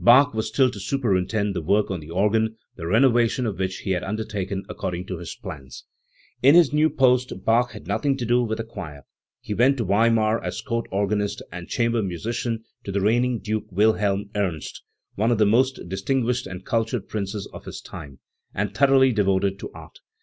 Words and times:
Bach 0.00 0.32
was 0.32 0.48
still 0.48 0.70
to 0.70 0.80
super 0.80 1.14
intend 1.14 1.54
the 1.54 1.60
work 1.60 1.90
on 1.90 2.00
the 2.00 2.08
organ, 2.08 2.56
the 2.76 2.86
renovation 2.86 3.44
of 3.44 3.58
which 3.58 3.82
had 3.82 4.00
been 4.00 4.04
undertaken 4.04 4.64
according 4.66 5.04
to 5.04 5.18
his 5.18 5.34
plans. 5.34 5.84
In 6.42 6.54
his 6.54 6.72
new 6.72 6.88
post 6.88 7.44
Bach 7.44 7.72
had 7.72 7.86
nothing 7.86 8.16
to 8.16 8.24
do 8.24 8.42
with 8.42 8.58
a 8.58 8.64
choir; 8.64 9.02
he 9.42 9.52
went 9.52 9.76
to 9.76 9.84
Weimar 9.84 10.42
as 10.42 10.62
Court 10.62 10.86
organist 10.90 11.42
and 11.52 11.68
chamber 11.68 12.02
musician 12.02 12.64
to 12.84 12.90
the 12.90 13.02
reigning 13.02 13.40
Duke 13.40 13.66
Wilhelm 13.70 14.30
Ernst, 14.34 14.82
one 15.16 15.30
of 15.30 15.36
the 15.36 15.44
most 15.44 15.78
distinguished 15.88 16.46
and 16.46 16.64
cultured 16.64 17.06
princes 17.06 17.46
of 17.52 17.66
his 17.66 17.82
time, 17.82 18.18
and 18.54 18.74
thor 18.74 18.88
oughly 18.88 19.14
devoted 19.14 19.58
to 19.58 19.70
art. 19.74 19.98